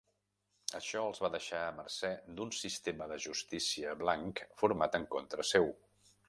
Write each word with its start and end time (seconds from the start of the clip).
Això 0.77 1.01
els 1.09 1.19
va 1.25 1.29
deixar 1.35 1.59
a 1.65 1.75
mercè 1.79 2.09
d'un 2.39 2.55
sistema 2.61 3.09
de 3.13 3.19
justícia 3.27 3.95
blanc 4.01 4.43
format 4.63 4.99
en 5.03 5.07
contra 5.15 5.47
seu. 5.53 5.71